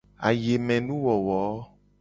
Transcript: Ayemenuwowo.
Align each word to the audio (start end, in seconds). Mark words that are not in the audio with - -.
Ayemenuwowo. 0.27 1.39